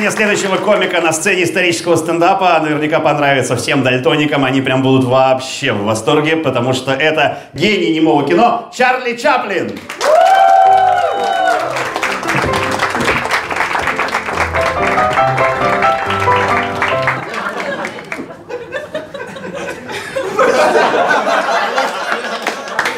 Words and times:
появление 0.00 0.16
следующего 0.16 0.56
комика 0.56 1.02
на 1.02 1.12
сцене 1.12 1.44
исторического 1.44 1.94
стендапа 1.94 2.58
наверняка 2.62 3.00
понравится 3.00 3.54
всем 3.56 3.82
дальтоникам. 3.82 4.46
Они 4.46 4.62
прям 4.62 4.82
будут 4.82 5.04
вообще 5.04 5.72
в 5.72 5.84
восторге, 5.84 6.36
потому 6.36 6.72
что 6.72 6.92
это 6.92 7.40
гений 7.52 7.92
немого 7.92 8.26
кино 8.26 8.70
Чарли 8.74 9.14
Чаплин. 9.16 9.78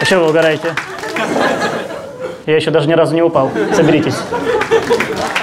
А 0.00 0.04
что 0.04 0.20
вы 0.20 0.28
угораете? 0.28 0.72
Я 2.46 2.56
еще 2.56 2.70
даже 2.70 2.88
ни 2.88 2.92
разу 2.92 3.14
не 3.14 3.22
упал. 3.22 3.50
Соберитесь. 3.72 4.16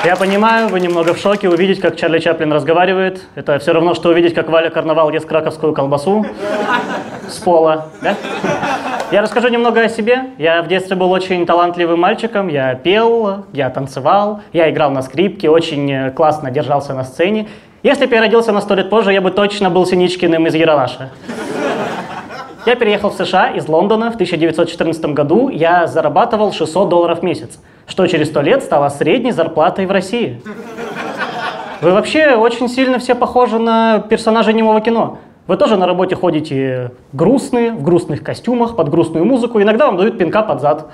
Я 0.04 0.16
понимаю, 0.16 0.70
вы 0.70 0.80
немного 0.80 1.14
в 1.14 1.18
шоке 1.18 1.50
увидеть, 1.50 1.80
как 1.80 1.96
Чарли 1.96 2.20
Чаплин 2.20 2.52
разговаривает. 2.54 3.22
Это 3.36 3.60
все 3.60 3.74
равно, 3.74 3.94
что 3.94 4.10
увидеть, 4.10 4.34
как 4.34 4.50
Валя 4.50 4.70
Карнавал 4.70 5.10
ест 5.12 5.26
краковскую 5.26 5.74
колбасу 5.74 6.26
с 7.28 7.38
пола. 7.38 7.90
Да? 8.02 8.16
Я 9.12 9.22
расскажу 9.22 9.48
немного 9.50 9.82
о 9.82 9.90
себе. 9.90 10.26
Я 10.38 10.62
в 10.62 10.68
детстве 10.68 10.96
был 10.96 11.12
очень 11.12 11.46
талантливым 11.46 12.00
мальчиком. 12.00 12.48
Я 12.48 12.76
пел, 12.76 13.46
я 13.54 13.70
танцевал, 13.70 14.42
я 14.54 14.70
играл 14.70 14.92
на 14.92 15.02
скрипке, 15.02 15.50
очень 15.50 15.92
э, 15.92 16.12
классно 16.12 16.52
держался 16.52 16.94
на 16.94 17.04
сцене. 17.04 17.48
Если 17.82 18.06
бы 18.06 18.16
я 18.16 18.22
родился 18.22 18.52
на 18.52 18.62
сто 18.62 18.76
лет 18.76 18.90
позже, 18.90 19.12
я 19.12 19.22
бы 19.22 19.32
точно 19.32 19.70
был 19.70 19.86
Синичкиным 19.86 20.46
из 20.48 20.54
Яралаша. 20.54 21.10
Я 22.66 22.76
переехал 22.76 23.10
в 23.10 23.14
США 23.14 23.52
из 23.52 23.68
Лондона 23.68 24.12
в 24.12 24.16
1914 24.16 25.06
году. 25.06 25.50
Я 25.50 25.88
зарабатывал 25.88 26.52
600 26.52 26.90
долларов 26.90 27.20
в 27.20 27.24
месяц, 27.24 27.60
что 27.88 28.06
через 28.08 28.28
100 28.28 28.42
лет 28.42 28.64
стало 28.64 28.90
средней 28.90 29.32
зарплатой 29.32 29.86
в 29.86 29.92
России. 29.92 30.42
Вы 31.82 31.92
вообще 31.92 32.36
очень 32.36 32.68
сильно 32.68 33.00
все 33.00 33.16
похожи 33.16 33.58
на 33.58 34.00
персонажей 34.00 34.54
немого 34.54 34.82
кино. 34.82 35.20
Вы 35.48 35.58
тоже 35.58 35.78
на 35.78 35.88
работе 35.88 36.16
ходите 36.16 36.92
грустные, 37.14 37.72
в 37.72 37.82
грустных 37.82 38.24
костюмах, 38.24 38.76
под 38.76 38.90
грустную 38.90 39.26
музыку. 39.26 39.62
Иногда 39.62 39.88
вам 39.88 39.98
дают 39.98 40.18
пинка 40.18 40.44
под 40.44 40.62
зад. 40.62 40.88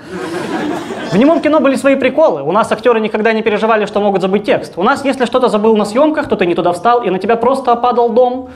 В 1.10 1.18
немом 1.18 1.40
кино 1.40 1.60
были 1.60 1.74
свои 1.74 1.96
приколы. 1.96 2.42
У 2.42 2.52
нас 2.52 2.70
актеры 2.72 3.00
никогда 3.00 3.32
не 3.32 3.42
переживали, 3.42 3.86
что 3.86 4.00
могут 4.00 4.22
забыть 4.22 4.44
текст. 4.44 4.74
У 4.76 4.82
нас, 4.82 5.04
если 5.04 5.24
что-то 5.24 5.48
забыл 5.48 5.76
на 5.76 5.84
съемках, 5.84 6.28
то 6.28 6.36
ты 6.36 6.46
не 6.46 6.54
туда 6.54 6.72
встал, 6.72 7.02
и 7.02 7.10
на 7.10 7.18
тебя 7.18 7.36
просто 7.36 7.74
падал 7.76 8.10
дом. 8.10 8.48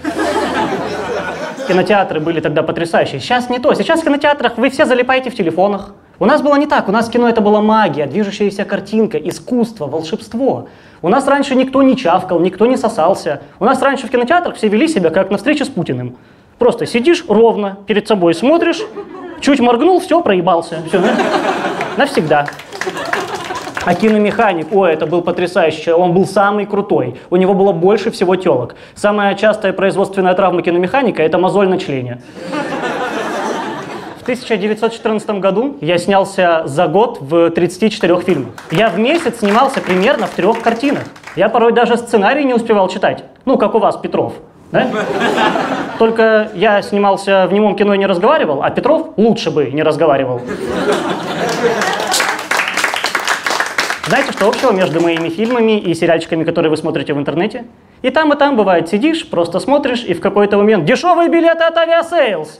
Кинотеатры 1.68 2.20
были 2.20 2.40
тогда 2.40 2.62
потрясающие. 2.62 3.20
Сейчас 3.20 3.48
не 3.48 3.58
то. 3.58 3.74
Сейчас 3.74 4.00
в 4.00 4.04
кинотеатрах 4.04 4.58
вы 4.58 4.70
все 4.70 4.86
залипаете 4.86 5.30
в 5.30 5.34
телефонах. 5.34 5.94
У 6.18 6.26
нас 6.26 6.42
было 6.42 6.56
не 6.56 6.66
так. 6.66 6.88
У 6.88 6.92
нас 6.92 7.08
кино 7.08 7.28
это 7.28 7.40
была 7.40 7.60
магия, 7.60 8.06
движущаяся 8.06 8.64
картинка, 8.64 9.18
искусство, 9.18 9.86
волшебство. 9.86 10.68
У 11.02 11.08
нас 11.08 11.26
раньше 11.26 11.54
никто 11.54 11.82
не 11.82 11.96
чавкал, 11.96 12.40
никто 12.40 12.66
не 12.66 12.76
сосался. 12.76 13.40
У 13.58 13.64
нас 13.64 13.80
раньше 13.80 14.06
в 14.06 14.10
кинотеатрах 14.10 14.56
все 14.56 14.68
вели 14.68 14.88
себя 14.88 15.10
как 15.10 15.30
на 15.30 15.38
встрече 15.38 15.64
с 15.64 15.68
Путиным. 15.68 16.16
Просто 16.58 16.84
сидишь 16.84 17.24
ровно, 17.26 17.78
перед 17.86 18.06
собой 18.06 18.34
смотришь, 18.34 18.82
чуть 19.40 19.60
моргнул, 19.60 19.98
все, 20.00 20.20
проебался. 20.20 20.82
Все, 20.88 20.98
да? 20.98 21.16
навсегда. 21.96 22.46
А 23.84 23.94
киномеханик, 23.94 24.66
ой, 24.72 24.92
это 24.92 25.06
был 25.06 25.22
потрясающий, 25.22 25.92
он 25.92 26.12
был 26.12 26.26
самый 26.26 26.66
крутой. 26.66 27.16
У 27.30 27.36
него 27.36 27.54
было 27.54 27.72
больше 27.72 28.10
всего 28.10 28.36
телок. 28.36 28.74
Самая 28.94 29.34
частая 29.34 29.72
производственная 29.72 30.34
травма 30.34 30.60
киномеханика– 30.62 31.22
это 31.24 31.38
мозоль 31.38 31.68
на 31.68 31.78
члене. 31.78 32.20
В 34.18 34.22
1914 34.22 35.30
году 35.40 35.78
я 35.80 35.96
снялся 35.96 36.62
за 36.66 36.88
год 36.88 37.18
в 37.20 37.50
34 37.50 38.20
фильмах. 38.20 38.52
Я 38.70 38.90
в 38.90 38.98
месяц 38.98 39.38
снимался 39.38 39.80
примерно 39.80 40.26
в 40.26 40.30
трех 40.30 40.60
картинах. 40.60 41.04
Я 41.34 41.48
порой 41.48 41.72
даже 41.72 41.96
сценарий 41.96 42.44
не 42.44 42.52
успевал 42.52 42.88
читать. 42.88 43.24
Ну, 43.46 43.56
как 43.56 43.74
у 43.74 43.78
вас, 43.78 43.96
Петров. 43.96 44.34
Да? 44.72 44.86
Только 45.98 46.50
я 46.54 46.82
снимался 46.82 47.46
в 47.48 47.52
немом 47.52 47.76
кино 47.76 47.94
и 47.94 47.98
не 47.98 48.06
разговаривал, 48.06 48.62
а 48.62 48.70
Петров 48.70 49.08
лучше 49.16 49.50
бы 49.50 49.70
не 49.70 49.82
разговаривал. 49.82 50.42
Знаете, 54.10 54.32
что 54.32 54.48
общего 54.48 54.72
между 54.72 55.00
моими 55.00 55.28
фильмами 55.28 55.78
и 55.78 55.94
сериальчиками, 55.94 56.42
которые 56.42 56.68
вы 56.68 56.76
смотрите 56.76 57.14
в 57.14 57.18
интернете? 57.18 57.66
И 58.02 58.10
там, 58.10 58.32
и 58.32 58.36
там 58.36 58.56
бывает, 58.56 58.88
сидишь, 58.88 59.24
просто 59.24 59.60
смотришь, 59.60 60.02
и 60.02 60.14
в 60.14 60.20
какой-то 60.20 60.56
момент 60.56 60.84
дешевые 60.84 61.28
билеты 61.28 61.62
от 61.62 61.76
авиасейлс. 61.76 62.58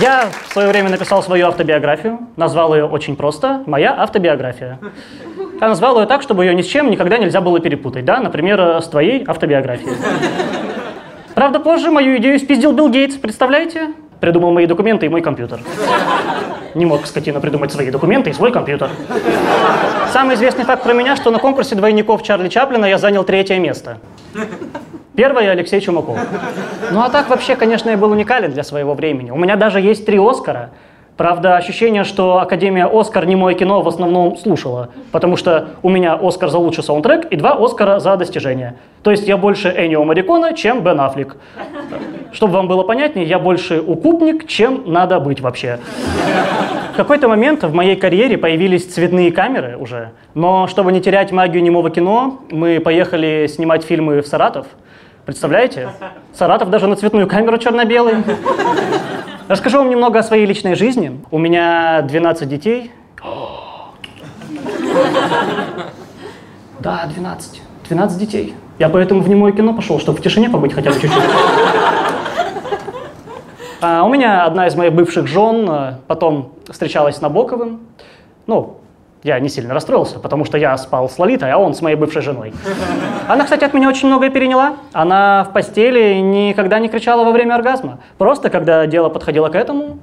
Я 0.00 0.30
в 0.48 0.52
свое 0.54 0.68
время 0.68 0.88
написал 0.88 1.22
свою 1.22 1.48
автобиографию, 1.48 2.20
назвал 2.36 2.74
ее 2.74 2.86
очень 2.86 3.14
просто 3.14 3.62
«Моя 3.66 3.94
автобиография». 3.94 4.78
Я 5.60 5.68
назвал 5.68 6.00
ее 6.00 6.06
так, 6.06 6.22
чтобы 6.22 6.46
ее 6.46 6.54
ни 6.54 6.62
с 6.62 6.66
чем 6.66 6.90
никогда 6.90 7.18
нельзя 7.18 7.42
было 7.42 7.60
перепутать, 7.60 8.06
да, 8.06 8.20
например, 8.20 8.80
с 8.80 8.88
твоей 8.88 9.22
автобиографией. 9.26 9.96
Правда, 11.34 11.60
позже 11.60 11.90
мою 11.90 12.16
идею 12.16 12.38
спиздил 12.38 12.72
Билл 12.72 12.88
Гейтс, 12.88 13.16
представляете? 13.16 13.90
Придумал 14.20 14.52
мои 14.52 14.66
документы 14.66 15.06
и 15.06 15.08
мой 15.08 15.20
компьютер. 15.20 15.60
Не 16.74 16.86
мог 16.86 17.06
скотина 17.06 17.40
придумать 17.40 17.72
свои 17.72 17.90
документы 17.90 18.30
и 18.30 18.32
свой 18.32 18.50
компьютер. 18.52 18.90
Самый 20.12 20.34
известный 20.34 20.64
факт 20.64 20.82
про 20.82 20.92
меня, 20.92 21.16
что 21.16 21.30
на 21.30 21.38
конкурсе 21.38 21.74
двойников 21.74 22.22
Чарли 22.22 22.48
Чаплина 22.48 22.84
я 22.86 22.98
занял 22.98 23.24
третье 23.24 23.58
место. 23.58 23.98
Первое 25.16 25.50
Алексей 25.50 25.80
Чумаков. 25.80 26.18
Ну 26.90 27.00
а 27.00 27.10
так 27.10 27.28
вообще, 27.28 27.54
конечно, 27.54 27.90
я 27.90 27.96
был 27.96 28.10
уникален 28.10 28.50
для 28.50 28.64
своего 28.64 28.94
времени. 28.94 29.30
У 29.30 29.36
меня 29.36 29.54
даже 29.56 29.80
есть 29.80 30.04
три 30.06 30.18
Оскара. 30.18 30.70
Правда, 31.16 31.56
ощущение, 31.56 32.02
что 32.02 32.40
Академия 32.40 32.86
Оскар 32.86 33.24
не 33.24 33.36
мое 33.36 33.54
кино 33.54 33.82
в 33.82 33.88
основном 33.88 34.36
слушала, 34.36 34.88
потому 35.12 35.36
что 35.36 35.68
у 35.82 35.88
меня 35.88 36.18
Оскар 36.20 36.48
за 36.48 36.58
лучший 36.58 36.82
саундтрек 36.82 37.26
и 37.26 37.36
два 37.36 37.52
Оскара 37.52 38.00
за 38.00 38.16
достижения. 38.16 38.74
То 39.04 39.12
есть 39.12 39.28
я 39.28 39.36
больше 39.36 39.72
Энио 39.76 40.02
Марикона, 40.02 40.54
чем 40.54 40.82
Бен 40.82 41.00
Аффлек. 41.00 41.36
Чтобы 42.32 42.54
вам 42.54 42.66
было 42.66 42.82
понятнее, 42.82 43.26
я 43.26 43.38
больше 43.38 43.80
укупник, 43.80 44.48
чем 44.48 44.82
надо 44.86 45.20
быть 45.20 45.40
вообще. 45.40 45.78
В 46.94 46.96
какой-то 46.96 47.28
момент 47.28 47.62
в 47.62 47.72
моей 47.72 47.94
карьере 47.94 48.36
появились 48.36 48.92
цветные 48.92 49.30
камеры 49.30 49.76
уже, 49.76 50.10
но 50.34 50.66
чтобы 50.66 50.90
не 50.90 51.00
терять 51.00 51.30
магию 51.30 51.62
немого 51.62 51.90
кино, 51.90 52.40
мы 52.50 52.80
поехали 52.80 53.46
снимать 53.48 53.84
фильмы 53.84 54.20
в 54.20 54.26
Саратов. 54.26 54.66
Представляете? 55.26 55.90
Саратов 56.32 56.70
даже 56.70 56.88
на 56.88 56.96
цветную 56.96 57.28
камеру 57.28 57.56
черно-белый. 57.58 58.16
Расскажу 59.46 59.76
вам 59.78 59.90
немного 59.90 60.20
о 60.20 60.22
своей 60.22 60.46
личной 60.46 60.74
жизни. 60.74 61.20
У 61.30 61.38
меня 61.38 62.00
12 62.02 62.48
детей. 62.48 62.90
Да, 66.80 67.06
12. 67.12 67.62
12 67.88 68.18
детей. 68.18 68.54
Я 68.78 68.88
поэтому 68.88 69.20
в 69.20 69.28
немое 69.28 69.52
кино 69.52 69.74
пошел, 69.74 70.00
чтобы 70.00 70.18
в 70.18 70.22
тишине 70.22 70.48
побыть 70.48 70.72
хотя 70.72 70.90
бы 70.90 70.98
чуть-чуть. 70.98 71.22
А 73.82 74.02
у 74.04 74.08
меня 74.08 74.46
одна 74.46 74.66
из 74.66 74.74
моих 74.76 74.94
бывших 74.94 75.26
жен 75.26 75.68
э, 75.68 75.94
потом 76.06 76.54
встречалась 76.70 77.16
с 77.16 77.20
Набоковым. 77.20 77.80
Ну, 78.46 78.78
я 79.24 79.40
не 79.40 79.48
сильно 79.48 79.72
расстроился, 79.72 80.18
потому 80.18 80.44
что 80.44 80.58
я 80.58 80.76
спал 80.76 81.08
с 81.08 81.18
Лолитой, 81.18 81.50
а 81.50 81.56
он 81.56 81.74
с 81.74 81.80
моей 81.80 81.96
бывшей 81.96 82.20
женой. 82.20 82.52
Она, 83.26 83.44
кстати, 83.44 83.64
от 83.64 83.72
меня 83.72 83.88
очень 83.88 84.06
многое 84.06 84.28
переняла. 84.28 84.74
Она 84.92 85.46
в 85.48 85.54
постели 85.54 86.18
никогда 86.18 86.78
не 86.78 86.88
кричала 86.88 87.24
во 87.24 87.32
время 87.32 87.54
оргазма. 87.54 88.00
Просто, 88.18 88.50
когда 88.50 88.86
дело 88.86 89.08
подходило 89.08 89.48
к 89.48 89.54
этому, 89.54 89.98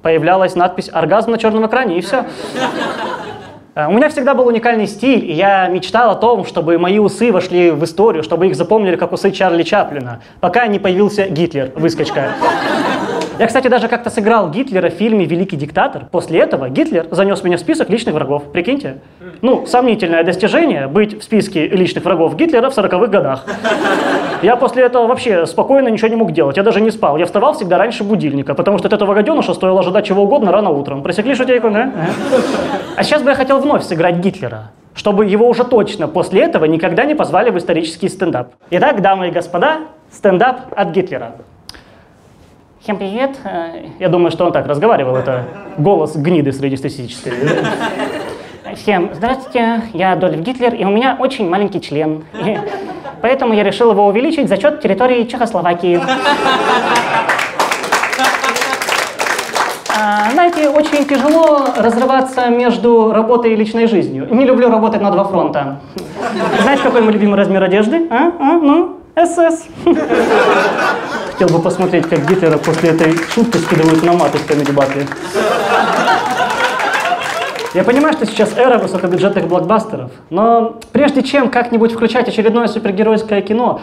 появлялась 0.00 0.54
надпись 0.54 0.88
«Оргазм 0.90 1.32
на 1.32 1.38
черном 1.38 1.66
экране» 1.66 1.98
и 1.98 2.00
все. 2.00 2.24
Э, 3.74 3.88
у 3.88 3.92
меня 3.92 4.08
всегда 4.08 4.32
был 4.32 4.46
уникальный 4.46 4.86
стиль, 4.86 5.22
и 5.22 5.34
я 5.34 5.68
мечтал 5.68 6.10
о 6.10 6.14
том, 6.14 6.46
чтобы 6.46 6.78
мои 6.78 6.98
усы 6.98 7.30
вошли 7.30 7.70
в 7.70 7.84
историю, 7.84 8.22
чтобы 8.22 8.46
их 8.46 8.56
запомнили 8.56 8.96
как 8.96 9.12
усы 9.12 9.32
Чарли 9.32 9.64
Чаплина, 9.64 10.20
пока 10.40 10.66
не 10.66 10.78
появился 10.78 11.28
Гитлер, 11.28 11.72
выскочка. 11.74 12.30
Я, 13.38 13.46
кстати, 13.46 13.68
даже 13.68 13.88
как-то 13.88 14.10
сыграл 14.10 14.50
Гитлера 14.50 14.90
в 14.90 14.92
фильме 14.92 15.24
«Великий 15.24 15.56
диктатор». 15.56 16.04
После 16.10 16.40
этого 16.40 16.68
Гитлер 16.68 17.06
занес 17.10 17.42
меня 17.42 17.56
в 17.56 17.60
список 17.60 17.88
личных 17.88 18.14
врагов. 18.14 18.44
Прикиньте? 18.52 18.98
Ну, 19.40 19.66
сомнительное 19.66 20.22
достижение 20.22 20.86
быть 20.86 21.20
в 21.20 21.24
списке 21.24 21.66
личных 21.66 22.04
врагов 22.04 22.36
Гитлера 22.36 22.68
в 22.70 22.76
40-х 22.76 23.06
годах. 23.06 23.46
Я 24.42 24.56
после 24.56 24.84
этого 24.84 25.06
вообще 25.06 25.46
спокойно 25.46 25.88
ничего 25.88 26.08
не 26.08 26.16
мог 26.16 26.32
делать. 26.32 26.56
Я 26.56 26.62
даже 26.62 26.80
не 26.80 26.90
спал. 26.90 27.16
Я 27.16 27.26
вставал 27.26 27.54
всегда 27.54 27.78
раньше 27.78 28.04
будильника, 28.04 28.54
потому 28.54 28.78
что 28.78 28.88
от 28.88 28.92
этого 28.92 29.14
гаденыша 29.14 29.54
стоило 29.54 29.80
ожидать 29.80 30.04
чего 30.04 30.22
угодно 30.24 30.52
рано 30.52 30.70
утром. 30.70 31.02
Просекли 31.02 31.34
шутейку, 31.34 31.70
да? 31.70 31.90
А 32.96 33.02
сейчас 33.02 33.22
бы 33.22 33.30
я 33.30 33.34
хотел 33.34 33.60
вновь 33.60 33.84
сыграть 33.84 34.16
Гитлера 34.16 34.70
чтобы 34.94 35.24
его 35.24 35.48
уже 35.48 35.64
точно 35.64 36.06
после 36.06 36.42
этого 36.42 36.66
никогда 36.66 37.04
не 37.04 37.14
позвали 37.14 37.48
в 37.48 37.56
исторический 37.56 38.10
стендап. 38.10 38.52
Итак, 38.70 39.00
дамы 39.00 39.28
и 39.28 39.30
господа, 39.30 39.78
стендап 40.10 40.60
от 40.76 40.90
Гитлера. 40.90 41.32
Всем 42.82 42.96
привет. 42.96 43.38
Э, 43.44 43.84
я 44.00 44.08
думаю, 44.08 44.32
что 44.32 44.44
он 44.44 44.50
так 44.50 44.66
разговаривал. 44.66 45.14
Это 45.14 45.44
голос 45.78 46.16
гниды 46.16 46.50
среднестатистической. 46.52 47.32
Всем 48.74 49.10
здравствуйте, 49.14 49.82
я 49.92 50.16
Дольф 50.16 50.40
Гитлер, 50.40 50.74
и 50.74 50.84
у 50.84 50.90
меня 50.90 51.16
очень 51.16 51.48
маленький 51.48 51.80
член. 51.80 52.24
И 52.44 52.58
поэтому 53.20 53.54
я 53.54 53.62
решил 53.62 53.92
его 53.92 54.04
увеличить 54.08 54.48
за 54.48 54.60
счет 54.60 54.80
территории 54.80 55.22
Чехословакии. 55.26 56.00
А, 59.96 60.30
знаете, 60.32 60.68
очень 60.68 61.04
тяжело 61.04 61.68
разрываться 61.76 62.48
между 62.48 63.12
работой 63.12 63.52
и 63.52 63.56
личной 63.56 63.86
жизнью. 63.86 64.26
Не 64.28 64.44
люблю 64.44 64.68
работать 64.68 65.00
на 65.00 65.12
два 65.12 65.22
фронта. 65.22 65.78
Знаешь, 66.60 66.80
какой 66.80 67.02
мой 67.02 67.12
любимый 67.12 67.36
размер 67.36 67.62
одежды? 67.62 68.08
А? 68.10 68.32
А? 68.40 68.58
Ну? 68.58 68.98
СС. 69.14 69.68
Хотел 71.42 71.58
бы 71.58 71.64
посмотреть, 71.64 72.08
как 72.08 72.24
Гитлера 72.30 72.56
после 72.56 72.90
этой 72.90 73.16
шутки 73.16 73.56
скидывают 73.56 74.04
на 74.04 74.12
маты 74.12 74.38
в 74.38 74.48
Battle. 74.48 75.08
Я 77.74 77.82
понимаю, 77.82 78.12
что 78.12 78.26
сейчас 78.26 78.56
эра 78.56 78.78
высокобюджетных 78.78 79.48
блокбастеров, 79.48 80.12
но 80.30 80.78
прежде 80.92 81.24
чем 81.24 81.50
как-нибудь 81.50 81.94
включать 81.94 82.28
очередное 82.28 82.68
супергеройское 82.68 83.40
кино, 83.40 83.80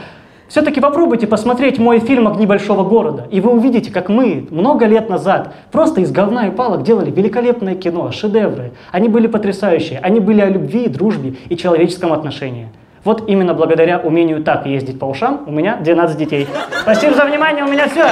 все-таки 0.47 0.79
попробуйте 0.79 1.27
посмотреть 1.27 1.79
мой 1.79 1.99
фильм 1.99 2.29
«Огни 2.29 2.45
большого 2.45 2.85
города», 2.87 3.27
и 3.29 3.41
вы 3.41 3.51
увидите, 3.51 3.91
как 3.91 4.07
мы 4.07 4.47
много 4.51 4.85
лет 4.85 5.09
назад 5.09 5.53
просто 5.73 5.99
из 5.99 6.13
говна 6.13 6.47
и 6.47 6.51
палок 6.51 6.83
делали 6.83 7.11
великолепное 7.11 7.75
кино, 7.75 8.13
шедевры. 8.13 8.71
Они 8.93 9.09
были 9.09 9.27
потрясающие, 9.27 9.99
они 9.99 10.21
были 10.21 10.39
о 10.39 10.47
любви, 10.47 10.87
дружбе 10.87 11.35
и 11.49 11.57
человеческом 11.57 12.13
отношении. 12.13 12.69
Вот 13.03 13.29
именно 13.29 13.53
благодаря 13.53 13.99
умению 13.99 14.43
так 14.43 14.65
ездить 14.65 14.99
по 14.99 15.05
ушам 15.05 15.43
у 15.45 15.51
меня 15.51 15.77
12 15.77 16.17
детей. 16.17 16.47
Спасибо 16.81 17.13
за 17.13 17.25
внимание, 17.25 17.63
у 17.63 17.67
меня 17.67 17.87
все. 17.87 18.05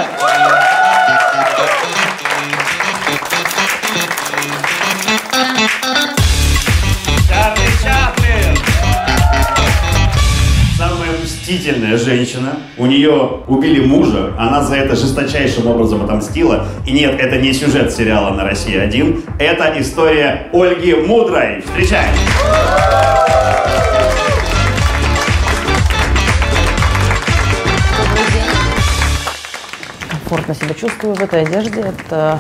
Чарли 7.28 7.68
Чаплин! 7.84 8.58
Самая 10.78 11.12
мстительная 11.22 11.98
женщина. 11.98 12.54
У 12.78 12.86
нее 12.86 13.42
убили 13.48 13.86
мужа, 13.86 14.34
она 14.38 14.62
за 14.62 14.76
это 14.76 14.96
жесточайшим 14.96 15.68
образом 15.68 16.04
отомстила. 16.04 16.66
И 16.86 16.94
нет, 16.94 17.20
это 17.20 17.38
не 17.38 17.52
сюжет 17.52 17.92
сериала 17.92 18.34
на 18.34 18.46
России 18.46 18.78
1, 18.78 19.24
это 19.40 19.74
история 19.78 20.48
Ольги 20.54 20.94
Мудрой. 20.94 21.62
Встречаем! 21.62 22.14
Комфортно 30.28 30.56
себя 30.56 30.74
чувствую 30.74 31.16
в 31.16 31.22
этой 31.22 31.44
одежде. 31.44 31.80
Это 31.80 32.38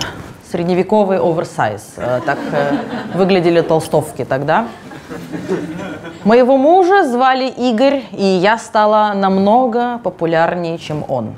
средневековый 0.51 1.19
оверсайз. 1.19 1.94
Э, 1.95 2.19
Так 2.25 2.38
э, 2.51 2.78
выглядели 3.13 3.62
толстовки 3.62 4.25
тогда. 4.25 4.68
Моего 6.25 6.57
мужа 6.57 7.07
звали 7.07 7.48
Игорь, 7.48 8.04
и 8.12 8.25
я 8.25 8.57
стала 8.57 9.13
намного 9.16 10.00
популярнее, 10.00 10.78
чем 10.78 11.06
он. 11.07 11.36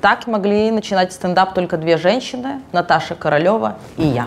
Так 0.00 0.26
могли 0.26 0.72
начинать 0.72 1.12
стендап 1.12 1.54
только 1.54 1.76
две 1.76 1.96
женщины, 1.96 2.62
Наташа 2.72 3.14
Королева 3.14 3.76
и 3.96 4.04
я. 4.04 4.26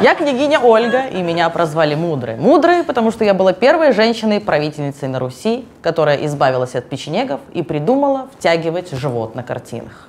Я 0.00 0.14
княгиня 0.14 0.60
Ольга, 0.60 1.06
и 1.06 1.22
меня 1.22 1.48
прозвали 1.48 1.94
Мудрой. 1.94 2.36
Мудрой, 2.36 2.84
потому 2.84 3.10
что 3.10 3.24
я 3.24 3.34
была 3.34 3.52
первой 3.52 3.92
женщиной-правительницей 3.92 5.08
на 5.08 5.18
Руси, 5.18 5.64
которая 5.82 6.24
избавилась 6.26 6.74
от 6.74 6.88
печенегов 6.88 7.40
и 7.52 7.62
придумала 7.62 8.28
втягивать 8.38 8.92
живот 8.92 9.34
на 9.34 9.42
картинах. 9.42 10.08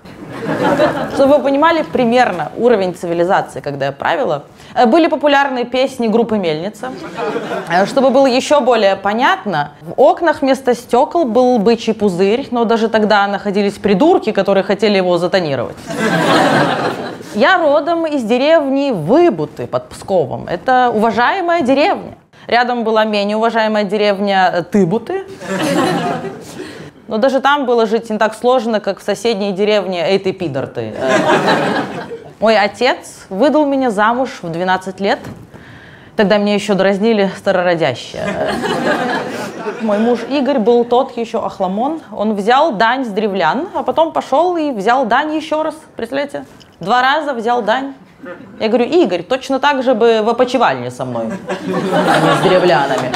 Чтобы 1.14 1.38
вы 1.38 1.44
понимали 1.44 1.84
примерно 1.84 2.52
уровень 2.58 2.94
цивилизации, 2.94 3.62
когда 3.62 3.88
я 3.88 3.92
правила, 3.92 4.44
э, 4.76 4.86
были 4.86 5.08
популярные 5.08 5.66
песни 5.66 6.08
группы 6.08 6.38
«Мельница». 6.38 6.92
Э, 7.70 7.86
Чтобы 7.86 8.10
было 8.10 8.28
еще 8.28 8.60
более 8.60 8.96
понятно, 8.96 9.72
в 9.82 10.00
окнах 10.00 10.42
вместо 10.42 10.76
стекол 10.76 11.26
был 11.26 11.58
бычий 11.60 11.94
пузырь, 11.94 12.48
но 12.52 12.66
даже 12.66 12.90
тогда 12.90 13.26
находились 13.28 13.74
придурки, 13.74 14.32
которые 14.32 14.64
хотели 14.64 14.98
его 14.98 15.18
затонировать. 15.18 15.78
Я 17.36 17.58
родом 17.58 18.06
из 18.06 18.24
деревни 18.24 18.92
Выбуты 18.92 19.68
под 19.68 19.90
Псковом. 19.90 20.48
Это 20.48 20.90
уважаемая 20.90 21.64
деревня. 21.64 22.18
Рядом 22.48 22.86
была 22.86 23.04
менее 23.04 23.36
уважаемая 23.36 23.84
деревня 23.84 24.52
э, 24.54 24.64
Тыбуты. 24.64 25.26
Но 27.10 27.18
даже 27.18 27.42
там 27.42 27.66
было 27.66 27.88
жить 27.88 28.10
не 28.10 28.18
так 28.18 28.36
сложно, 28.36 28.80
как 28.80 29.00
в 29.00 29.04
соседней 29.04 29.52
деревне 29.52 30.06
Эй 30.08 30.18
ты 30.18 30.32
пидор 30.32 30.68
ты. 30.68 30.94
Э, 30.98 31.20
Мой 32.40 32.58
отец 32.58 33.26
выдал 33.30 33.66
меня 33.66 33.92
замуж 33.92 34.40
в 34.42 34.50
12 34.50 35.02
лет. 35.02 35.20
Тогда 36.16 36.38
меня 36.38 36.54
еще 36.54 36.74
дразнили 36.74 37.30
старородящая. 37.36 38.54
Мой 39.82 39.98
муж 39.98 40.20
Игорь 40.30 40.60
был 40.60 40.86
тот 40.86 41.18
еще 41.18 41.44
охламон. 41.46 42.00
Он 42.14 42.34
взял 42.34 42.72
дань 42.72 43.04
с 43.04 43.10
древлян, 43.10 43.68
а 43.74 43.84
потом 43.84 44.14
пошел 44.14 44.56
и 44.56 44.72
взял 44.72 45.06
дань 45.06 45.36
еще 45.36 45.64
раз. 45.64 45.76
Представляете? 45.98 46.46
Два 46.80 47.02
раза 47.02 47.34
взял 47.34 47.62
дань. 47.62 47.94
Я 48.60 48.68
говорю, 48.68 48.86
Игорь, 48.86 49.24
точно 49.24 49.60
так 49.60 49.84
же 49.84 49.94
бы 49.94 50.22
в 50.24 50.30
опочивальне 50.30 50.90
со 50.92 51.06
мной, 51.06 51.28
а 51.94 52.38
с 52.38 52.42
древлянами. 52.42 53.12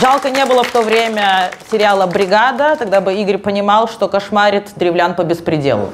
Жалко 0.00 0.30
не 0.30 0.44
было 0.44 0.64
в 0.64 0.70
то 0.70 0.82
время 0.82 1.50
сериала 1.70 2.06
«Бригада», 2.06 2.76
тогда 2.76 3.00
бы 3.00 3.14
Игорь 3.14 3.38
понимал, 3.38 3.88
что 3.88 4.08
кошмарит 4.08 4.70
древлян 4.76 5.14
по 5.14 5.22
беспределу. 5.22 5.90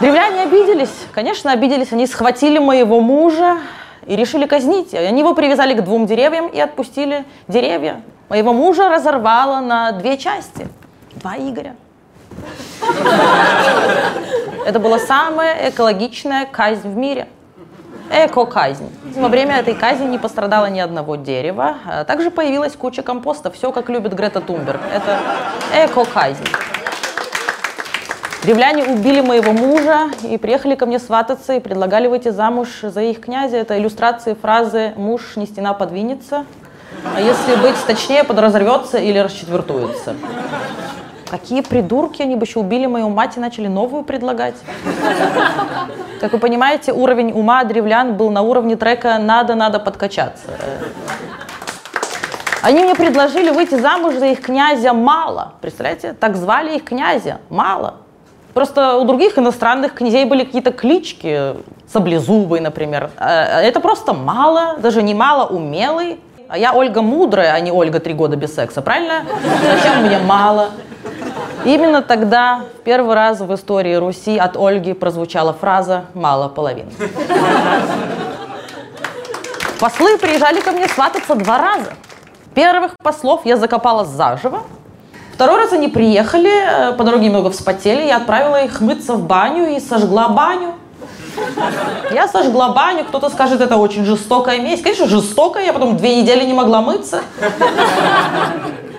Древляне 0.00 0.42
обиделись, 0.42 0.94
конечно, 1.12 1.52
обиделись. 1.52 1.92
Они 1.92 2.06
схватили 2.06 2.58
моего 2.58 3.00
мужа 3.00 3.58
и 4.06 4.14
решили 4.14 4.46
казнить. 4.46 4.94
Они 4.94 5.20
его 5.20 5.34
привязали 5.34 5.74
к 5.74 5.82
двум 5.82 6.06
деревьям 6.06 6.48
и 6.48 6.60
отпустили 6.60 7.24
деревья. 7.48 8.02
Моего 8.28 8.52
мужа 8.52 8.88
разорвало 8.88 9.60
на 9.60 9.92
две 9.92 10.18
части. 10.18 10.68
Два 11.14 11.36
Игоря. 11.36 11.74
Это 14.66 14.80
была 14.80 14.98
самая 14.98 15.70
экологичная 15.70 16.44
казнь 16.44 16.88
в 16.88 16.96
мире. 16.96 17.28
Эко-казнь. 18.10 18.90
Во 19.14 19.28
время 19.28 19.58
этой 19.58 19.74
казни 19.74 20.06
не 20.06 20.18
пострадало 20.18 20.66
ни 20.66 20.80
одного 20.80 21.14
дерева. 21.14 21.76
А 21.86 22.02
Также 22.02 22.32
появилась 22.32 22.72
куча 22.74 23.02
компоста. 23.02 23.52
Все, 23.52 23.70
как 23.70 23.88
любит 23.88 24.12
Грета 24.14 24.40
Тумберг. 24.40 24.80
Это 24.92 25.20
эко-казнь. 25.72 26.48
Древляне 28.42 28.82
убили 28.82 29.20
моего 29.20 29.52
мужа 29.52 30.10
и 30.24 30.36
приехали 30.36 30.74
ко 30.74 30.84
мне 30.84 30.98
свататься 30.98 31.52
и 31.52 31.60
предлагали 31.60 32.08
выйти 32.08 32.30
замуж 32.30 32.80
за 32.82 33.02
их 33.02 33.20
князя. 33.20 33.58
Это 33.58 33.78
иллюстрации 33.78 34.34
фразы 34.34 34.94
«муж 34.96 35.36
не 35.36 35.46
стена 35.46 35.74
подвинется», 35.74 36.44
а 37.14 37.20
если 37.20 37.54
быть 37.54 37.76
точнее, 37.86 38.24
подразорвется 38.24 38.98
или 38.98 39.18
расчетвертуется. 39.18 40.16
Какие 41.30 41.60
придурки, 41.62 42.22
они 42.22 42.36
бы 42.36 42.44
еще 42.44 42.60
убили 42.60 42.86
мою 42.86 43.08
мать 43.08 43.36
и 43.36 43.40
начали 43.40 43.66
новую 43.66 44.04
предлагать. 44.04 44.54
Как 46.20 46.32
вы 46.32 46.38
понимаете, 46.38 46.92
уровень 46.92 47.32
ума 47.32 47.64
древлян 47.64 48.14
был 48.14 48.30
на 48.30 48.42
уровне 48.42 48.76
трека 48.76 49.18
«надо, 49.18 49.54
надо 49.54 49.78
подкачаться». 49.80 50.46
Они 52.62 52.82
мне 52.82 52.94
предложили 52.94 53.50
выйти 53.50 53.76
замуж 53.76 54.14
за 54.14 54.26
их 54.26 54.40
князя 54.40 54.92
Мало. 54.92 55.52
Представляете? 55.60 56.14
Так 56.18 56.36
звали 56.36 56.76
их 56.76 56.84
князя 56.84 57.38
Мало. 57.48 57.94
Просто 58.54 58.96
у 58.96 59.04
других 59.04 59.38
иностранных 59.38 59.94
князей 59.94 60.24
были 60.24 60.44
какие-то 60.44 60.72
клички, 60.72 61.54
Саблезубый, 61.92 62.60
например. 62.60 63.10
А 63.18 63.60
Это 63.60 63.80
просто 63.80 64.14
Мало, 64.14 64.78
даже 64.78 65.02
не 65.02 65.14
Мало, 65.14 65.46
умелый. 65.46 66.18
А 66.48 66.56
я 66.58 66.72
Ольга 66.72 67.02
Мудрая, 67.02 67.52
а 67.52 67.60
не 67.60 67.70
Ольга 67.70 68.00
три 68.00 68.14
года 68.14 68.36
без 68.36 68.54
секса, 68.54 68.80
правильно? 68.80 69.24
Зачем 69.62 70.04
мне 70.04 70.18
Мало? 70.18 70.70
Именно 71.66 72.00
тогда 72.00 72.60
в 72.78 72.84
первый 72.84 73.16
раз 73.16 73.40
в 73.40 73.52
истории 73.52 73.94
Руси 73.94 74.38
от 74.38 74.56
Ольги 74.56 74.92
прозвучала 74.92 75.52
фраза 75.52 76.04
«мало 76.14 76.46
половин». 76.46 76.88
Послы 79.80 80.16
приезжали 80.16 80.60
ко 80.60 80.70
мне 80.70 80.86
свататься 80.86 81.34
два 81.34 81.58
раза. 81.58 81.92
Первых 82.54 82.92
послов 83.02 83.44
я 83.44 83.56
закопала 83.56 84.04
заживо. 84.04 84.62
Второй 85.34 85.56
раз 85.56 85.72
они 85.72 85.88
приехали, 85.88 86.50
э, 86.50 86.92
по 86.92 87.02
дороге 87.02 87.26
немного 87.26 87.50
вспотели, 87.50 88.06
я 88.06 88.18
отправила 88.18 88.62
их 88.62 88.80
мыться 88.80 89.14
в 89.14 89.26
баню 89.26 89.76
и 89.76 89.80
сожгла 89.80 90.28
баню. 90.28 90.76
Я 92.12 92.28
сожгла 92.28 92.68
баню, 92.68 93.04
кто-то 93.04 93.28
скажет, 93.28 93.60
это 93.60 93.76
очень 93.76 94.04
жестокая 94.04 94.60
месть. 94.60 94.84
Конечно, 94.84 95.08
жестокая, 95.08 95.64
я 95.66 95.72
потом 95.72 95.96
две 95.96 96.22
недели 96.22 96.44
не 96.44 96.54
могла 96.54 96.80
мыться. 96.80 97.22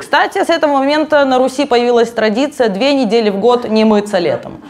Кстати, 0.08 0.42
с 0.42 0.50
этого 0.50 0.72
момента 0.72 1.26
на 1.26 1.38
Руси 1.38 1.66
появилась 1.66 2.10
традиция 2.10 2.70
две 2.70 2.94
недели 2.94 3.30
в 3.30 3.42
год 3.42 3.68
не 3.68 3.84
мыться 3.84 4.20
летом. 4.20 4.62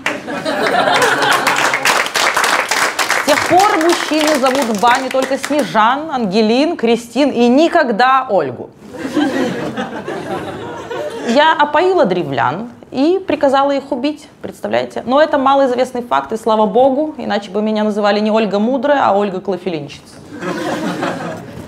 С 3.22 3.26
тех 3.28 3.48
пор 3.48 3.78
мужчины 3.84 4.40
зовут 4.40 4.64
в 4.64 4.82
баню 4.82 5.12
только 5.12 5.38
Снежан, 5.38 6.10
Ангелин, 6.10 6.76
Кристин 6.76 7.30
и 7.30 7.48
никогда 7.50 8.26
Ольгу. 8.28 8.72
Я 11.28 11.54
опоила 11.54 12.06
древлян 12.06 12.72
и 12.90 13.24
приказала 13.28 13.70
их 13.70 13.92
убить, 13.92 14.28
представляете? 14.42 15.04
Но 15.06 15.22
это 15.22 15.38
малоизвестный 15.38 16.02
факт, 16.02 16.32
и 16.32 16.38
слава 16.38 16.66
богу, 16.66 17.14
иначе 17.16 17.52
бы 17.52 17.62
меня 17.62 17.84
называли 17.84 18.20
не 18.20 18.32
Ольга 18.32 18.58
Мудрая, 18.58 19.04
а 19.06 19.16
Ольга 19.16 19.40
Клофелинщица. 19.40 20.16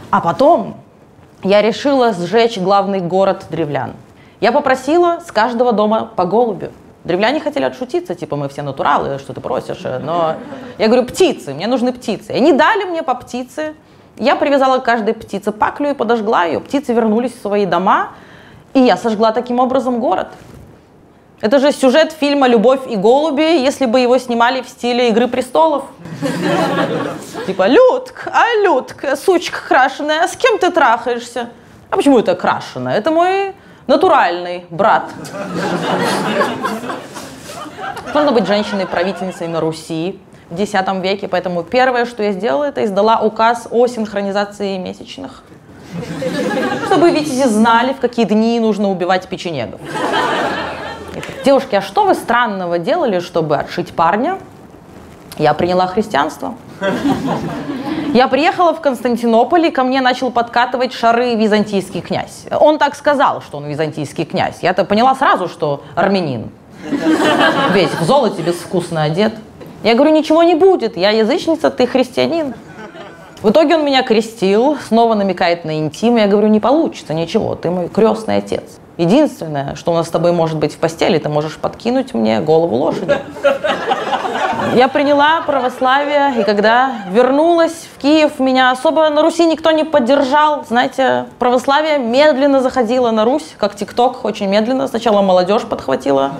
А 0.10 0.22
потом 0.22 0.78
я 1.44 1.62
решила 1.62 2.14
сжечь 2.14 2.58
главный 2.58 3.00
город 3.00 3.46
древлян. 3.50 3.94
Я 4.42 4.52
попросила 4.52 5.20
с 5.26 5.32
каждого 5.32 5.72
дома 5.74 6.10
по 6.16 6.26
голубю. 6.26 6.72
Древляне 7.04 7.40
хотели 7.40 7.64
отшутиться, 7.64 8.14
типа, 8.14 8.36
мы 8.36 8.50
все 8.50 8.62
натуралы, 8.62 9.20
что 9.20 9.34
ты 9.34 9.42
просишь. 9.42 9.84
Но 9.84 10.36
я 10.78 10.88
говорю, 10.88 11.06
птицы, 11.06 11.54
мне 11.54 11.68
нужны 11.68 11.94
птицы. 11.94 12.32
Они 12.32 12.52
дали 12.52 12.84
мне 12.84 13.04
по 13.04 13.16
птице. 13.16 13.74
Я 14.18 14.36
привязала 14.36 14.80
к 14.80 14.84
каждой 14.84 15.14
птице 15.14 15.52
паклю 15.52 15.92
и 15.92 15.94
подожгла 15.94 16.44
ее. 16.44 16.60
Птицы 16.60 16.94
вернулись 16.94 17.34
в 17.34 17.42
свои 17.42 17.66
дома, 17.66 18.10
и 18.74 18.82
я 18.82 18.98
сожгла 18.98 19.32
таким 19.32 19.60
образом 19.60 20.00
город. 20.02 20.28
Это 21.42 21.60
же 21.60 21.72
сюжет 21.72 22.12
фильма 22.12 22.48
«Любовь 22.48 22.82
и 22.90 22.98
голуби», 22.98 23.62
если 23.62 23.86
бы 23.86 24.02
его 24.02 24.18
снимали 24.18 24.62
в 24.62 24.68
стиле 24.68 25.08
«Игры 25.08 25.28
престолов». 25.28 25.86
Типа, 27.48 27.68
Людк, 27.68 28.28
а 28.32 28.44
Людк, 28.62 29.06
сучка 29.16 29.60
крашеная, 29.66 30.28
с 30.28 30.36
кем 30.36 30.58
ты 30.60 30.70
трахаешься? 30.70 31.50
А 31.90 31.96
почему 31.96 32.20
это 32.20 32.36
крашеная? 32.36 32.98
Это 32.98 33.12
мой 33.12 33.54
натуральный 33.88 34.66
брат. 34.70 35.10
Можно 38.14 38.34
быть 38.34 38.46
женщиной-правительницей 38.46 39.48
на 39.48 39.62
Руси 39.62 40.20
в 40.50 40.62
X 40.62 40.74
веке, 41.02 41.30
поэтому 41.30 41.64
первое, 41.64 42.06
что 42.06 42.22
я 42.22 42.34
сделала, 42.34 42.66
это 42.66 42.84
издала 42.84 43.22
указ 43.22 43.68
о 43.72 43.88
синхронизации 43.88 44.78
месячных. 44.78 45.44
Чтобы 46.88 47.12
витязи 47.12 47.48
знали, 47.48 47.94
в 47.94 48.00
какие 48.00 48.26
дни 48.26 48.60
нужно 48.60 48.90
убивать 48.92 49.28
печенегов. 49.28 49.80
Девушки, 51.50 51.74
а 51.74 51.82
что 51.82 52.06
вы 52.06 52.14
странного 52.14 52.78
делали, 52.78 53.20
чтобы 53.20 53.58
отшить 53.58 53.96
парня? 53.96 54.38
Я 55.40 55.56
приняла 55.56 55.88
христианство. 55.88 56.54
Я 58.14 58.28
приехала 58.28 58.76
в 58.76 58.82
Константинополь, 58.82 59.66
и 59.66 59.72
ко 59.72 59.84
мне 59.84 60.00
начал 60.02 60.30
подкатывать 60.30 60.94
шары 60.94 61.34
византийский 61.34 62.02
князь. 62.02 62.46
Он 62.52 62.78
так 62.78 62.94
сказал, 62.94 63.42
что 63.42 63.58
он 63.58 63.66
византийский 63.66 64.26
князь. 64.26 64.60
Я-то 64.62 64.86
поняла 64.86 65.16
сразу, 65.16 65.48
что 65.48 65.82
армянин. 65.96 66.52
Весь 67.74 67.96
в 68.00 68.04
золоте, 68.04 68.44
безвкусно 68.44 69.02
одет. 69.02 69.34
Я 69.82 69.96
говорю, 69.96 70.12
ничего 70.12 70.44
не 70.44 70.54
будет, 70.54 70.98
я 70.98 71.10
язычница, 71.10 71.72
ты 71.72 71.88
христианин. 71.88 72.54
В 73.42 73.50
итоге 73.50 73.76
он 73.76 73.86
меня 73.86 74.04
крестил, 74.04 74.78
снова 74.88 75.16
намекает 75.16 75.66
на 75.66 75.80
интим. 75.80 76.18
Я 76.18 76.28
говорю, 76.28 76.50
не 76.50 76.60
получится 76.60 77.16
ничего, 77.16 77.56
ты 77.56 77.72
мой 77.72 77.90
крестный 77.90 78.38
отец. 78.38 78.66
Единственное, 79.00 79.76
что 79.76 79.94
у 79.94 79.96
нас 79.96 80.08
с 80.08 80.10
тобой 80.10 80.34
может 80.34 80.58
быть 80.58 80.74
в 80.74 80.78
постели, 80.78 81.18
ты 81.20 81.30
можешь 81.30 81.56
подкинуть 81.56 82.14
мне 82.14 82.42
голову 82.42 82.76
лошади. 82.76 83.18
Я 84.76 84.90
приняла 84.90 85.40
православие, 85.48 86.42
и 86.42 86.44
когда 86.44 86.92
вернулась 87.10 87.88
в 87.96 88.02
Киев, 88.02 88.40
меня 88.40 88.72
особо 88.72 89.10
на 89.10 89.22
Руси 89.22 89.46
никто 89.46 89.72
не 89.72 89.86
поддержал. 89.86 90.66
Знаете, 90.68 91.28
православие 91.40 91.98
медленно 91.98 92.60
заходило 92.60 93.10
на 93.12 93.24
Русь, 93.24 93.56
как 93.58 93.74
ТикТок, 93.74 94.26
очень 94.26 94.48
медленно. 94.48 94.86
Сначала 94.90 95.22
молодежь 95.22 95.64
подхватила, 95.64 96.32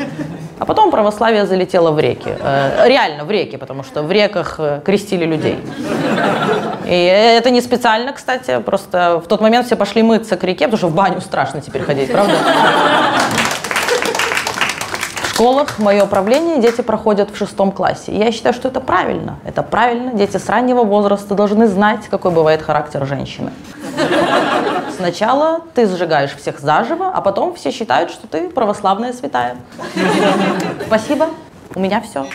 а 0.60 0.66
потом 0.66 0.92
православие 0.92 1.46
залетело 1.46 1.92
в 1.92 2.00
реки. 2.00 2.30
Э, 2.40 2.88
реально 2.88 3.24
в 3.24 3.32
реки, 3.32 3.58
потому 3.58 3.84
что 3.84 4.04
в 4.04 4.12
реках 4.12 4.56
э, 4.60 4.82
крестили 4.86 5.26
людей. 5.26 5.58
И 6.86 7.04
это 7.38 7.50
не 7.50 7.62
специально, 7.62 8.12
кстати, 8.12 8.60
просто 8.60 9.22
в 9.24 9.28
тот 9.28 9.42
момент 9.42 9.66
все 9.66 9.76
пошли 9.76 10.04
мыться 10.04 10.36
к 10.36 10.44
реке, 10.44 10.66
потому 10.66 10.78
что 10.78 10.88
в 10.88 10.96
баню 10.96 11.22
страшно 11.22 11.62
теперь 11.62 11.84
ходить, 11.84 12.12
правда? 12.12 12.34
В 15.24 15.42
школах 15.42 15.80
мое 15.80 16.04
управление 16.04 16.60
дети 16.60 16.82
проходят 16.82 17.32
в 17.32 17.38
шестом 17.38 17.72
классе. 17.72 18.12
И 18.12 18.18
я 18.18 18.30
считаю, 18.34 18.54
что 18.54 18.68
это 18.68 18.82
правильно. 18.82 19.40
Это 19.46 19.64
правильно. 19.64 20.12
Дети 20.14 20.36
с 20.36 20.50
раннего 20.50 20.84
возраста 20.84 21.34
должны 21.34 21.68
знать, 21.68 22.08
какой 22.10 22.32
бывает 22.32 22.62
характер 22.62 23.06
женщины. 23.06 23.52
Сначала 24.96 25.62
ты 25.74 25.88
сжигаешь 25.88 26.36
всех 26.36 26.60
заживо, 26.60 27.10
а 27.14 27.22
потом 27.22 27.56
все 27.56 27.72
считают, 27.72 28.12
что 28.12 28.28
ты 28.28 28.50
православная 28.50 29.14
святая. 29.14 29.58
Спасибо. 30.86 31.30
У 31.76 31.80
меня 31.80 32.02
все. 32.02 32.26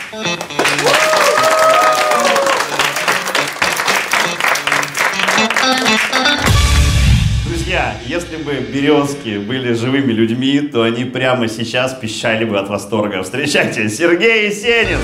Друзья, 7.45 7.95
если 8.05 8.37
бы 8.37 8.53
березки 8.53 9.37
были 9.37 9.73
живыми 9.73 10.11
людьми, 10.11 10.59
то 10.61 10.83
они 10.83 11.03
прямо 11.03 11.47
сейчас 11.47 11.93
пищали 11.93 12.45
бы 12.45 12.57
от 12.59 12.69
восторга. 12.69 13.23
Встречайте, 13.23 13.89
Сергей 13.89 14.47
Есенин! 14.47 14.99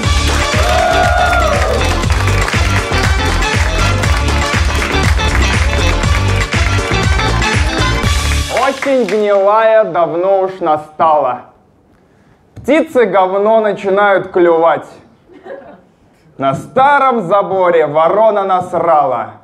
Осень 8.92 9.06
гнилая 9.06 9.86
давно 9.86 10.42
уж 10.42 10.60
настала. 10.60 11.44
Птицы 12.56 13.06
говно 13.06 13.62
начинают 13.62 14.32
клювать. 14.32 14.86
На 16.38 16.54
старом 16.56 17.22
заборе 17.22 17.88
ворона 17.88 18.44
насрала. 18.44 19.36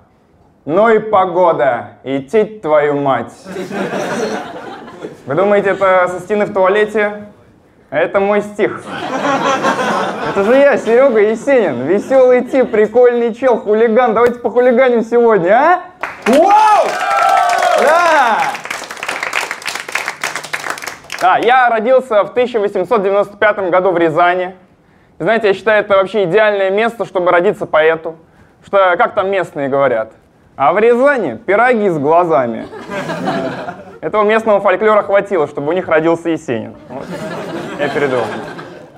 Ну 0.65 0.89
и 0.89 0.99
погода, 0.99 1.91
идти 2.03 2.43
твою 2.43 2.99
мать. 2.99 3.31
Вы 5.25 5.35
думаете, 5.35 5.69
это 5.69 6.09
со 6.09 6.19
стены 6.19 6.45
в 6.45 6.53
туалете? 6.53 7.27
Это 7.89 8.19
мой 8.19 8.41
стих. 8.41 8.83
Это 10.29 10.43
же 10.43 10.57
я, 10.57 10.75
Серега 10.77 11.21
Есенин. 11.21 11.83
Веселый 11.83 12.43
тип, 12.43 12.69
прикольный 12.69 13.33
чел, 13.33 13.61
хулиган. 13.61 14.13
Давайте 14.13 14.39
похулиганим 14.39 15.05
сегодня, 15.05 15.53
а? 15.53 15.81
Вау! 16.25 16.85
Да! 17.81 18.56
Да, 21.19 21.37
я 21.37 21.69
родился 21.69 22.23
в 22.23 22.29
1895 22.29 23.69
году 23.71 23.91
в 23.91 23.97
Рязани. 23.97 24.55
Знаете, 25.17 25.47
я 25.47 25.53
считаю, 25.53 25.83
это 25.83 25.95
вообще 25.95 26.25
идеальное 26.25 26.69
место, 26.69 27.05
чтобы 27.05 27.31
родиться 27.31 27.65
поэту. 27.65 28.17
Что, 28.63 28.95
как 28.97 29.15
там 29.15 29.31
местные 29.31 29.67
говорят? 29.67 30.11
А 30.55 30.73
в 30.73 30.77
Рязани 30.77 31.37
пироги 31.37 31.89
с 31.89 31.97
глазами. 31.97 32.67
Этого 34.01 34.23
местного 34.23 34.59
фольклора 34.59 35.01
хватило, 35.01 35.47
чтобы 35.47 35.69
у 35.69 35.71
них 35.71 35.87
родился 35.87 36.29
Есенин. 36.29 36.75
Вот. 36.89 37.05
Я 37.79 37.89
передумал. 37.89 38.25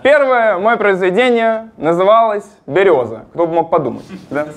Первое 0.03 0.57
мое 0.57 0.77
произведение 0.77 1.69
называлось 1.77 2.45
«Береза». 2.65 3.25
Кто 3.33 3.47
бы 3.47 3.53
мог 3.53 3.69
подумать. 3.69 4.05
Да? 4.29 4.47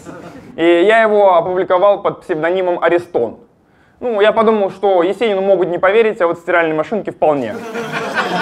И 0.56 0.64
я 0.64 1.02
его 1.02 1.34
опубликовал 1.36 2.02
под 2.02 2.22
псевдонимом 2.22 2.82
Аристон. 2.82 3.38
Ну, 4.02 4.20
я 4.20 4.32
подумал, 4.32 4.72
что 4.72 5.04
Есенину 5.04 5.42
могут 5.42 5.68
не 5.68 5.78
поверить, 5.78 6.20
а 6.20 6.26
вот 6.26 6.40
стиральной 6.40 6.74
машинке 6.74 7.12
вполне. 7.12 7.54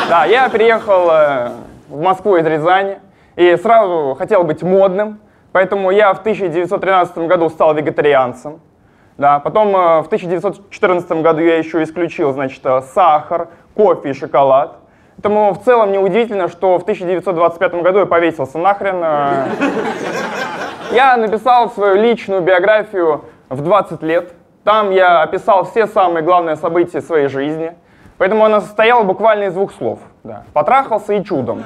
Да, 0.08 0.24
я 0.24 0.48
приехал 0.48 1.10
э, 1.10 1.50
в 1.90 2.00
Москву 2.00 2.36
из 2.36 2.46
Рязани 2.46 2.98
и 3.36 3.54
сразу 3.56 4.16
хотел 4.18 4.42
быть 4.44 4.62
модным, 4.62 5.20
поэтому 5.52 5.90
я 5.90 6.14
в 6.14 6.20
1913 6.20 7.18
году 7.28 7.50
стал 7.50 7.74
вегетарианцем. 7.74 8.60
Да, 9.18 9.38
потом 9.38 9.76
э, 9.76 10.00
в 10.00 10.06
1914 10.06 11.10
году 11.20 11.42
я 11.42 11.58
еще 11.58 11.82
исключил, 11.82 12.32
значит, 12.32 12.64
э, 12.64 12.80
сахар, 12.94 13.48
кофе 13.74 14.12
и 14.12 14.14
шоколад. 14.14 14.78
Поэтому 15.16 15.52
в 15.52 15.62
целом 15.62 15.92
неудивительно, 15.92 16.48
что 16.48 16.78
в 16.78 16.82
1925 16.84 17.74
году 17.82 17.98
я 17.98 18.06
повесился 18.06 18.56
нахрен. 18.56 19.02
Я 20.90 21.18
написал 21.18 21.70
свою 21.70 21.96
личную 21.96 22.40
биографию 22.40 23.26
в 23.50 23.60
20 23.60 24.02
лет. 24.02 24.32
Там 24.64 24.90
я 24.90 25.22
описал 25.22 25.64
все 25.64 25.86
самые 25.86 26.22
главные 26.22 26.56
события 26.56 27.00
своей 27.00 27.28
жизни. 27.28 27.74
Поэтому 28.18 28.44
она 28.44 28.60
состояла 28.60 29.02
буквально 29.02 29.44
из 29.44 29.54
двух 29.54 29.72
слов. 29.72 30.00
Да. 30.22 30.44
Потрахался 30.52 31.14
и 31.14 31.24
чудом. 31.24 31.64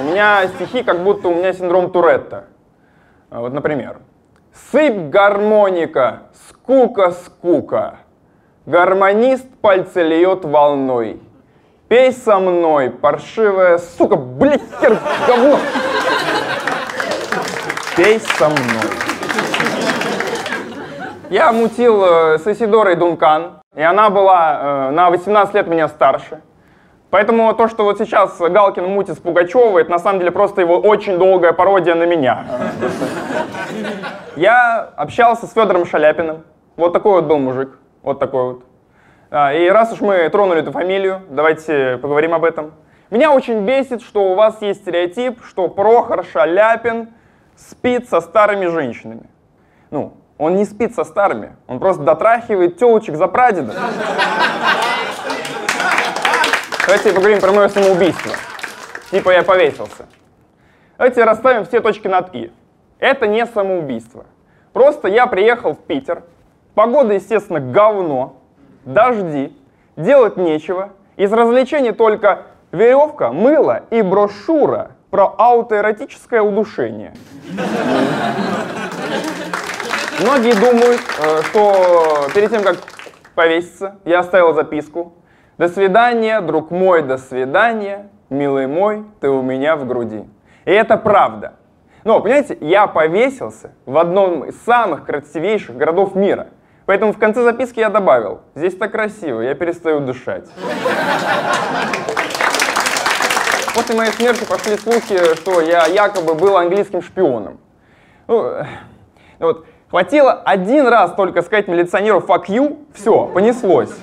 У 0.00 0.04
меня 0.04 0.46
стихи, 0.48 0.82
как 0.82 1.00
будто 1.00 1.28
у 1.28 1.34
меня 1.34 1.52
синдром 1.52 1.90
Туретта. 1.90 2.44
Вот, 3.30 3.52
например. 3.52 3.98
Сыпь 4.70 5.10
гармоника, 5.10 6.22
скука, 6.48 7.10
скука. 7.10 7.96
Гармонист 8.64 9.46
пальцы 9.60 10.02
льет 10.02 10.44
волной. 10.44 11.20
Пей 11.88 12.12
со 12.12 12.38
мной, 12.38 12.90
паршивая 12.90 13.78
сука, 13.78 14.16
блядь, 14.16 14.62
хер, 14.80 14.98
говно. 15.26 15.58
Пей 17.96 18.20
со 18.20 18.48
мной. 18.48 18.97
Я 21.30 21.52
мутил 21.52 22.02
э, 22.04 22.38
с 22.38 22.46
Исидорой 22.46 22.94
Дункан, 22.94 23.60
и 23.74 23.82
она 23.82 24.08
была 24.08 24.88
э, 24.88 24.90
на 24.92 25.10
18 25.10 25.54
лет 25.54 25.66
меня 25.66 25.88
старше. 25.88 26.40
Поэтому 27.10 27.52
то, 27.54 27.68
что 27.68 27.84
вот 27.84 27.98
сейчас 27.98 28.38
Галкин 28.38 28.86
мутит 28.86 29.16
с 29.16 29.18
Пугачевой, 29.18 29.82
это 29.82 29.90
на 29.90 29.98
самом 29.98 30.20
деле 30.20 30.30
просто 30.30 30.62
его 30.62 30.78
очень 30.78 31.18
долгая 31.18 31.52
пародия 31.52 31.94
на 31.94 32.04
меня. 32.04 32.44
Я 34.36 34.90
общался 34.96 35.46
с 35.46 35.52
Федором 35.52 35.84
Шаляпиным. 35.84 36.44
Вот 36.76 36.94
такой 36.94 37.20
вот 37.20 37.24
был 37.24 37.38
мужик. 37.38 37.78
Вот 38.02 38.18
такой 38.18 38.54
вот. 38.54 38.64
А, 39.30 39.52
и 39.52 39.68
раз 39.68 39.92
уж 39.92 40.00
мы 40.00 40.28
тронули 40.30 40.60
эту 40.60 40.72
фамилию, 40.72 41.22
давайте 41.28 41.98
поговорим 42.00 42.32
об 42.32 42.44
этом. 42.44 42.72
Меня 43.10 43.32
очень 43.32 43.66
бесит, 43.66 44.00
что 44.00 44.32
у 44.32 44.34
вас 44.34 44.62
есть 44.62 44.80
стереотип, 44.80 45.44
что 45.44 45.68
Прохор 45.68 46.24
Шаляпин 46.24 47.10
спит 47.56 48.08
со 48.08 48.22
старыми 48.22 48.66
женщинами. 48.66 49.28
Ну, 49.90 50.14
он 50.38 50.54
не 50.54 50.64
спит 50.64 50.94
со 50.94 51.04
старыми, 51.04 51.56
он 51.66 51.80
просто 51.80 52.02
дотрахивает 52.04 52.78
телочек 52.78 53.16
за 53.16 53.26
прадеда. 53.26 53.74
Давайте 56.86 57.12
поговорим 57.12 57.40
про 57.40 57.52
мое 57.52 57.68
самоубийство. 57.68 58.32
Типа 59.10 59.30
я 59.30 59.42
повесился. 59.42 60.06
Давайте 60.96 61.24
расставим 61.24 61.66
все 61.66 61.80
точки 61.80 62.08
над 62.08 62.34
«и». 62.34 62.50
Это 62.98 63.26
не 63.26 63.44
самоубийство. 63.46 64.24
Просто 64.72 65.08
я 65.08 65.26
приехал 65.26 65.74
в 65.74 65.78
Питер, 65.78 66.22
погода, 66.74 67.14
естественно, 67.14 67.60
говно, 67.60 68.36
дожди, 68.84 69.56
делать 69.96 70.36
нечего, 70.36 70.90
из 71.16 71.32
развлечений 71.32 71.92
только 71.92 72.44
веревка, 72.72 73.32
мыло 73.32 73.82
и 73.90 74.02
брошюра 74.02 74.92
про 75.10 75.34
аутоэротическое 75.36 76.42
удушение. 76.42 77.14
Многие 80.20 80.52
думают, 80.52 81.00
э, 81.20 81.42
что 81.44 82.28
перед 82.34 82.50
тем, 82.50 82.64
как 82.64 82.76
повеситься, 83.36 83.96
я 84.04 84.18
оставил 84.18 84.52
записку. 84.52 85.12
До 85.58 85.68
свидания, 85.68 86.40
друг 86.40 86.72
мой, 86.72 87.02
до 87.02 87.18
свидания, 87.18 88.08
милый 88.28 88.66
мой, 88.66 89.04
ты 89.20 89.28
у 89.28 89.42
меня 89.42 89.76
в 89.76 89.86
груди. 89.86 90.28
И 90.64 90.72
это 90.72 90.96
правда. 90.96 91.54
Но, 92.02 92.20
понимаете, 92.20 92.58
я 92.60 92.88
повесился 92.88 93.70
в 93.86 93.96
одном 93.96 94.44
из 94.44 94.60
самых 94.64 95.04
красивейших 95.06 95.76
городов 95.76 96.16
мира. 96.16 96.48
Поэтому 96.86 97.12
в 97.12 97.18
конце 97.18 97.44
записки 97.44 97.78
я 97.78 97.88
добавил, 97.88 98.40
здесь 98.56 98.76
так 98.76 98.90
красиво, 98.90 99.40
я 99.40 99.54
перестаю 99.54 100.00
дышать. 100.00 100.48
После 103.74 103.94
моей 103.94 104.10
смерти 104.10 104.44
пошли 104.44 104.76
слухи, 104.76 105.36
что 105.36 105.60
я 105.60 105.86
якобы 105.86 106.34
был 106.34 106.56
английским 106.56 107.02
шпионом. 107.02 107.60
Ну, 108.26 108.64
вот, 109.38 109.66
хватило 109.90 110.32
один 110.32 110.86
раз 110.86 111.12
только 111.12 111.42
сказать 111.42 111.68
милиционеру 111.68 112.20
«fuck 112.20 112.46
you», 112.46 112.78
все, 112.94 113.26
понеслось. 113.26 113.94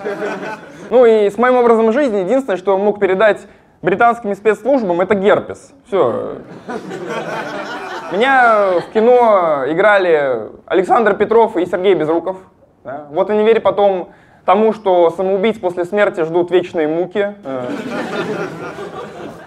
Ну 0.90 1.06
и 1.06 1.30
с 1.30 1.38
моим 1.38 1.56
образом 1.56 1.92
жизни 1.92 2.20
единственное, 2.20 2.58
что 2.58 2.78
мог 2.78 3.00
передать 3.00 3.42
британским 3.82 4.36
спецслужбам, 4.36 5.02
это 5.02 5.16
герпес. 5.16 5.74
Все. 5.88 6.38
Меня 8.12 8.80
в 8.80 8.94
кино 8.94 9.64
играли 9.68 10.50
Александр 10.66 11.16
Петров 11.16 11.58
и 11.58 11.66
Сергей 11.66 11.96
Безруков. 11.96 12.38
Да? 12.84 13.08
Вот 13.10 13.30
в 13.30 13.32
универе 13.32 13.60
потом 13.60 14.10
тому, 14.46 14.74
что 14.74 15.10
самоубийц 15.10 15.58
после 15.58 15.86
смерти 15.86 16.22
ждут 16.22 16.52
вечные 16.52 16.88
муки. 16.88 17.36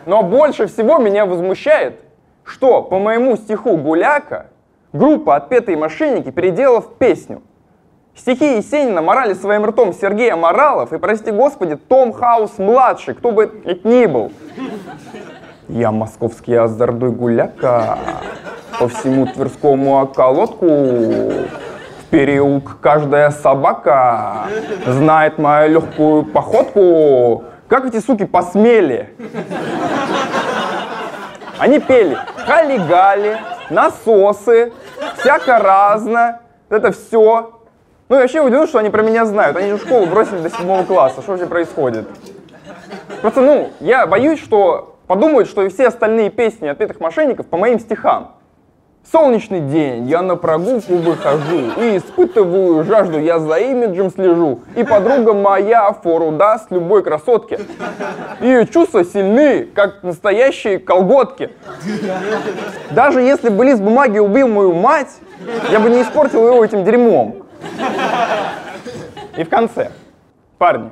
Но 0.07 0.23
больше 0.23 0.66
всего 0.66 0.99
меня 0.99 1.25
возмущает, 1.25 2.00
что 2.45 2.83
по 2.83 2.99
моему 2.99 3.37
стиху 3.37 3.76
«Гуляка» 3.76 4.47
группа 4.92 5.37
«Отпетые 5.37 5.76
мошенники» 5.76 6.30
переделала 6.30 6.80
в 6.80 6.95
песню. 6.95 7.42
Стихи 8.14 8.57
Есенина 8.57 9.00
морали 9.00 9.35
своим 9.35 9.64
ртом 9.64 9.92
Сергея 9.92 10.35
Моралов 10.35 10.92
и, 10.92 10.99
прости 10.99 11.30
господи, 11.30 11.76
Том 11.76 12.12
Хаус-младший, 12.12 13.14
кто 13.14 13.30
бы 13.30 13.62
это 13.64 13.87
ни 13.88 14.07
был. 14.07 14.33
Я 15.68 15.92
московский 15.92 16.54
Азардуй 16.54 17.11
Гуляка, 17.11 17.99
по 18.80 18.88
всему 18.88 19.26
Тверскому 19.26 20.02
околотку, 20.02 20.66
в 20.66 22.11
переулк 22.11 22.78
каждая 22.80 23.30
собака 23.30 24.47
знает 24.87 25.38
мою 25.38 25.75
легкую 25.75 26.25
походку. 26.25 27.45
Как 27.68 27.85
эти 27.85 28.00
суки 28.00 28.25
посмели? 28.25 29.14
Они 31.59 31.78
пели 31.80 32.16
хали-гали, 32.47 33.38
насосы, 33.71 34.73
всяко 35.19 35.59
разно. 35.59 36.41
Это 36.69 36.93
все. 36.93 37.55
Ну 38.09 38.17
и 38.17 38.21
вообще 38.21 38.41
удивлен, 38.41 38.67
что 38.67 38.79
они 38.79 38.91
про 38.91 39.03
меня 39.03 39.27
знают. 39.27 39.57
Они 39.57 39.71
же 39.71 39.79
школу 39.79 40.07
бросили 40.07 40.39
до 40.39 40.51
седьмого 40.51 40.85
класса. 40.85 41.21
Что 41.23 41.33
вообще 41.33 41.47
происходит? 41.47 42.09
Просто, 43.21 43.41
ну, 43.41 43.71
я 43.81 44.07
боюсь, 44.07 44.41
что 44.41 44.97
подумают, 45.07 45.49
что 45.49 45.63
и 45.63 45.69
все 45.69 45.89
остальные 45.89 46.31
песни 46.31 46.69
отпетых 46.69 47.01
мошенников 47.01 47.47
по 47.47 47.57
моим 47.57 47.81
стихам. 47.81 48.35
Солнечный 49.11 49.61
день, 49.61 50.07
я 50.07 50.21
на 50.21 50.37
прогулку 50.37 50.97
выхожу 50.97 51.73
и 51.79 51.97
испытываю 51.97 52.85
жажду, 52.85 53.18
я 53.18 53.38
за 53.38 53.57
имиджем 53.57 54.11
слежу. 54.11 54.61
И 54.77 54.85
подруга 54.85 55.33
моя 55.33 55.90
фору 55.92 56.33
даст 56.33 56.71
любой 56.71 57.03
красотке. 57.03 57.59
Ее 58.42 58.66
чувства 58.66 59.05
сильны, 59.05 59.64
как 59.64 60.03
настоящие 60.03 60.79
колготки. 60.79 61.53
Даже 62.90 63.23
если 63.23 63.49
бы 63.49 63.64
лист 63.64 63.81
бумаги 63.81 64.18
убил 64.18 64.47
мою 64.49 64.75
мать, 64.75 65.16
я 65.71 65.81
бы 65.81 65.88
не 65.88 66.03
испортил 66.03 66.47
его 66.47 66.62
этим 66.62 66.85
дерьмом. 66.85 67.47
И 69.38 69.42
в 69.42 69.49
конце. 69.49 69.90
Парни, 70.59 70.90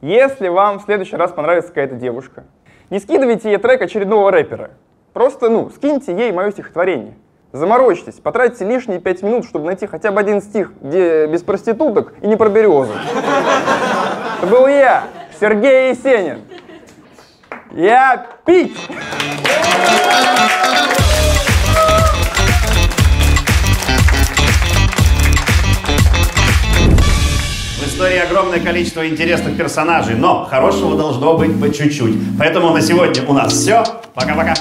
если 0.00 0.48
вам 0.48 0.80
в 0.80 0.82
следующий 0.82 1.14
раз 1.14 1.30
понравится 1.30 1.68
какая-то 1.68 1.94
девушка, 1.94 2.42
не 2.90 2.98
скидывайте 2.98 3.50
ей 3.50 3.58
трек 3.58 3.82
очередного 3.82 4.32
рэпера. 4.32 4.70
Просто, 5.12 5.48
ну, 5.48 5.70
скиньте 5.70 6.12
ей 6.12 6.32
мое 6.32 6.50
стихотворение. 6.50 7.14
Заморочьтесь, 7.56 8.16
потратьте 8.22 8.66
лишние 8.66 9.00
пять 9.00 9.22
минут, 9.22 9.46
чтобы 9.46 9.64
найти 9.64 9.86
хотя 9.86 10.10
бы 10.10 10.20
один 10.20 10.42
стих, 10.42 10.72
где 10.82 11.26
без 11.26 11.40
проституток 11.40 12.12
и 12.20 12.26
не 12.26 12.36
про 12.36 12.50
березу. 12.50 12.92
Это 14.42 14.46
был 14.46 14.66
я, 14.66 15.04
Сергей 15.40 15.90
Есенин. 15.90 16.40
Я 17.72 18.26
пить! 18.44 18.76
Истории 27.86 28.18
огромное 28.18 28.60
количество 28.60 29.08
интересных 29.08 29.56
персонажей, 29.56 30.14
но 30.14 30.44
хорошего 30.44 30.94
должно 30.94 31.38
быть 31.38 31.58
по 31.58 31.72
чуть-чуть. 31.72 32.16
Поэтому 32.38 32.74
на 32.74 32.82
сегодня 32.82 33.26
у 33.26 33.32
нас 33.32 33.54
все. 33.54 33.82
Пока-пока. 34.12 34.52